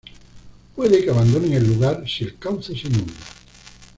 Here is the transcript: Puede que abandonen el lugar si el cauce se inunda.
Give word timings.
Puede 0.75 1.03
que 1.03 1.11
abandonen 1.11 1.53
el 1.53 1.67
lugar 1.67 2.09
si 2.09 2.23
el 2.23 2.39
cauce 2.39 2.75
se 2.75 2.87
inunda. 2.87 3.13